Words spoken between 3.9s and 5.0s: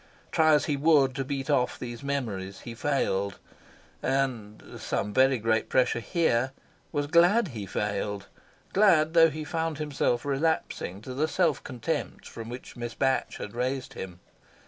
and